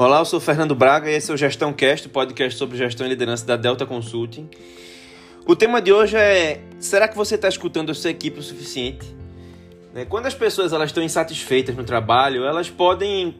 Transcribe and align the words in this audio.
Olá, 0.00 0.20
eu 0.20 0.24
sou 0.24 0.40
Fernando 0.40 0.74
Braga 0.74 1.10
e 1.10 1.14
esse 1.14 1.30
é 1.30 1.34
o 1.34 1.36
Gestão 1.36 1.74
Cast, 1.74 2.06
o 2.06 2.10
podcast 2.10 2.58
sobre 2.58 2.78
gestão 2.78 3.06
e 3.06 3.10
liderança 3.10 3.44
da 3.44 3.54
Delta 3.54 3.84
Consulting. 3.84 4.48
O 5.46 5.54
tema 5.54 5.82
de 5.82 5.92
hoje 5.92 6.16
é: 6.16 6.62
será 6.78 7.06
que 7.06 7.14
você 7.14 7.34
está 7.34 7.50
escutando 7.50 7.90
a 7.90 7.94
sua 7.94 8.08
equipe 8.08 8.40
o 8.40 8.42
suficiente? 8.42 9.14
Né, 9.92 10.06
quando 10.06 10.24
as 10.24 10.32
pessoas 10.32 10.72
elas 10.72 10.88
estão 10.88 11.02
insatisfeitas 11.02 11.76
no 11.76 11.84
trabalho, 11.84 12.46
elas 12.46 12.70
podem 12.70 13.34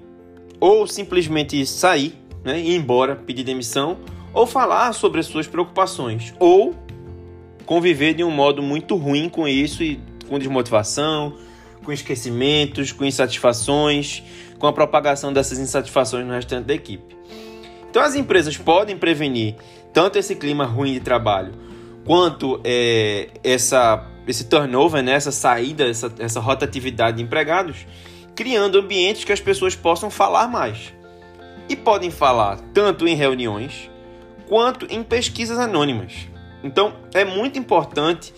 ou 0.61 0.87
simplesmente 0.87 1.65
sair, 1.65 2.15
né, 2.45 2.61
ir 2.61 2.77
embora, 2.77 3.17
pedir 3.17 3.43
demissão, 3.43 3.97
ou 4.35 4.47
falar 4.47 4.93
sobre 4.93 5.21
as 5.21 5.25
suas 5.25 5.47
preocupações, 5.47 6.35
ou 6.39 6.75
conviver 7.65 8.13
de 8.13 8.23
um 8.23 8.31
modo 8.31 8.63
muito 8.63 8.97
ruim 8.97 9.31
com 9.31 9.49
isso 9.49 9.83
e 9.83 9.99
com 10.29 10.39
desmotivação, 10.39 11.39
com 11.85 11.93
esquecimentos, 11.93 12.93
com 12.93 13.05
insatisfações, 13.05 14.23
com 14.59 14.67
a 14.67 14.73
propagação 14.73 15.33
dessas 15.33 15.59
insatisfações 15.59 16.27
no 16.27 16.33
restante 16.33 16.67
da 16.67 16.75
equipe. 16.75 17.17
Então 17.91 18.03
as 18.03 18.15
empresas 18.15 18.57
podem 18.57 18.97
prevenir 18.97 19.57
tanto 19.93 20.19
esse 20.19 20.37
clima 20.37 20.65
ruim 20.65 20.93
de 20.93 21.01
trabalho 21.01 21.53
quanto 22.05 22.61
é, 22.65 23.29
essa, 23.43 24.07
esse 24.27 24.45
turnover, 24.45 25.03
né, 25.03 25.13
essa 25.13 25.33
saída, 25.33 25.89
essa, 25.89 26.13
essa 26.19 26.41
rotatividade 26.41 27.19
de 27.19 27.23
empregados, 27.23 27.87
criando 28.35 28.79
ambientes 28.79 29.25
que 29.25 29.33
as 29.33 29.41
pessoas 29.41 29.75
possam 29.75 30.11
falar 30.11 30.49
mais. 30.49 30.93
E 31.69 31.77
podem 31.77 32.11
falar 32.11 32.59
tanto 32.73 33.07
em 33.07 33.15
reuniões 33.15 33.91
quanto 34.49 34.87
em 34.87 35.03
pesquisas 35.03 35.59
anônimas. 35.59 36.29
Então 36.63 36.95
é 37.15 37.25
muito 37.25 37.59
importante 37.59 38.35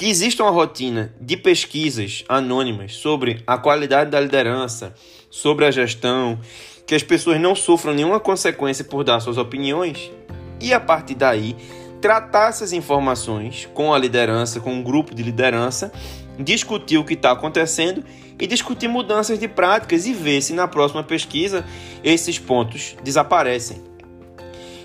que 0.00 0.08
exista 0.08 0.42
uma 0.42 0.50
rotina 0.50 1.14
de 1.20 1.36
pesquisas 1.36 2.24
anônimas 2.26 2.94
sobre 2.94 3.42
a 3.46 3.58
qualidade 3.58 4.10
da 4.10 4.18
liderança, 4.18 4.94
sobre 5.28 5.66
a 5.66 5.70
gestão, 5.70 6.40
que 6.86 6.94
as 6.94 7.02
pessoas 7.02 7.38
não 7.38 7.54
sofram 7.54 7.92
nenhuma 7.92 8.18
consequência 8.18 8.82
por 8.82 9.04
dar 9.04 9.20
suas 9.20 9.36
opiniões 9.36 10.10
e 10.58 10.72
a 10.72 10.80
partir 10.80 11.16
daí 11.16 11.54
tratar 12.00 12.48
essas 12.48 12.72
informações 12.72 13.68
com 13.74 13.92
a 13.92 13.98
liderança, 13.98 14.58
com 14.58 14.72
um 14.72 14.82
grupo 14.82 15.14
de 15.14 15.22
liderança, 15.22 15.92
discutir 16.38 16.96
o 16.96 17.04
que 17.04 17.12
está 17.12 17.32
acontecendo 17.32 18.02
e 18.40 18.46
discutir 18.46 18.88
mudanças 18.88 19.38
de 19.38 19.48
práticas 19.48 20.06
e 20.06 20.14
ver 20.14 20.40
se 20.40 20.54
na 20.54 20.66
próxima 20.66 21.02
pesquisa 21.02 21.62
esses 22.02 22.38
pontos 22.38 22.96
desaparecem. 23.04 23.82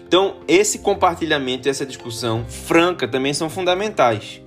Então, 0.05 0.35
esse 0.45 0.79
compartilhamento 0.79 1.69
e 1.69 1.71
essa 1.71 1.85
discussão 1.85 2.43
franca 2.45 3.07
também 3.07 3.33
são 3.33 3.49
fundamentais 3.49 4.43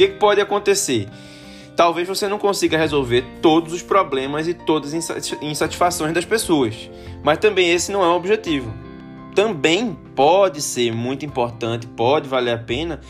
que, 0.00 0.08
que 0.08 0.18
pode 0.18 0.40
acontecer? 0.40 1.08
Talvez 1.76 2.08
você 2.08 2.26
não 2.26 2.38
consiga 2.38 2.78
resolver 2.78 3.22
todos 3.42 3.74
os 3.74 3.82
problemas 3.82 4.48
e 4.48 4.54
todas 4.54 4.94
as 4.94 5.32
insatisfações 5.42 6.14
das 6.14 6.24
pessoas, 6.24 6.90
mas 7.22 7.38
também 7.38 7.70
esse 7.70 7.92
não 7.92 8.02
é 8.02 8.08
o 8.08 8.16
objetivo. 8.16 8.72
Também 9.34 9.96
pode 10.14 10.62
ser 10.62 10.92
muito 10.92 11.26
importante, 11.26 11.86
pode 11.86 12.28
valer 12.28 12.54
a 12.54 12.58
pena 12.58 13.00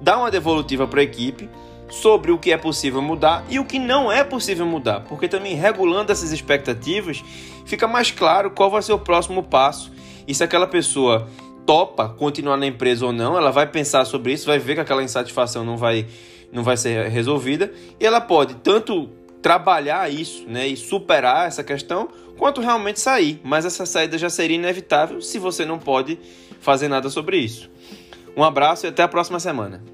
dar 0.00 0.18
uma 0.18 0.30
devolutiva 0.30 0.86
para 0.86 1.00
a 1.00 1.04
equipe 1.04 1.48
sobre 1.90 2.30
o 2.30 2.38
que 2.38 2.52
é 2.52 2.56
possível 2.56 3.02
mudar 3.02 3.44
e 3.48 3.58
o 3.58 3.64
que 3.64 3.78
não 3.78 4.10
é 4.10 4.22
possível 4.22 4.64
mudar, 4.64 5.00
porque 5.00 5.26
também 5.26 5.54
regulando 5.56 6.12
essas 6.12 6.30
expectativas 6.30 7.24
fica 7.66 7.88
mais 7.88 8.12
claro 8.12 8.52
qual 8.52 8.70
vai 8.70 8.82
ser 8.82 8.92
o 8.92 8.98
próximo 8.98 9.42
passo 9.42 9.90
e 10.26 10.34
se 10.34 10.44
aquela 10.44 10.68
pessoa 10.68 11.28
topa 11.68 12.08
continuar 12.08 12.56
na 12.56 12.66
empresa 12.66 13.04
ou 13.04 13.12
não, 13.12 13.36
ela 13.36 13.50
vai 13.50 13.66
pensar 13.66 14.06
sobre 14.06 14.32
isso, 14.32 14.46
vai 14.46 14.58
ver 14.58 14.76
que 14.76 14.80
aquela 14.80 15.02
insatisfação 15.02 15.66
não 15.66 15.76
vai, 15.76 16.06
não 16.50 16.62
vai 16.62 16.78
ser 16.78 17.10
resolvida 17.10 17.70
e 18.00 18.06
ela 18.06 18.22
pode 18.22 18.54
tanto 18.54 19.10
trabalhar 19.42 20.10
isso 20.10 20.46
né, 20.48 20.66
e 20.66 20.74
superar 20.78 21.46
essa 21.46 21.62
questão, 21.62 22.08
quanto 22.38 22.62
realmente 22.62 22.98
sair. 22.98 23.38
Mas 23.44 23.66
essa 23.66 23.84
saída 23.84 24.16
já 24.16 24.30
seria 24.30 24.56
inevitável 24.56 25.20
se 25.20 25.38
você 25.38 25.66
não 25.66 25.78
pode 25.78 26.18
fazer 26.58 26.88
nada 26.88 27.10
sobre 27.10 27.36
isso. 27.36 27.70
Um 28.34 28.42
abraço 28.42 28.86
e 28.86 28.88
até 28.88 29.02
a 29.02 29.08
próxima 29.08 29.38
semana. 29.38 29.84